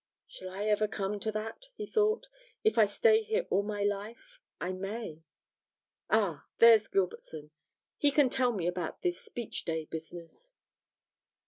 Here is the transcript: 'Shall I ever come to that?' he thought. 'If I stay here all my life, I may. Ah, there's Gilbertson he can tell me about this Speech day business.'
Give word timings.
'Shall 0.25 0.49
I 0.49 0.63
ever 0.63 0.87
come 0.87 1.19
to 1.19 1.31
that?' 1.31 1.67
he 1.75 1.85
thought. 1.85 2.27
'If 2.63 2.75
I 2.79 2.85
stay 2.85 3.21
here 3.21 3.45
all 3.51 3.61
my 3.61 3.83
life, 3.83 4.39
I 4.59 4.71
may. 4.71 5.21
Ah, 6.09 6.47
there's 6.57 6.87
Gilbertson 6.87 7.51
he 7.97 8.09
can 8.09 8.31
tell 8.31 8.51
me 8.51 8.65
about 8.65 9.03
this 9.03 9.21
Speech 9.23 9.63
day 9.65 9.85
business.' 9.85 10.53